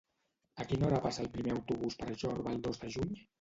[0.61, 3.15] A quina hora passa el primer autobús per Jorba el dos de juny?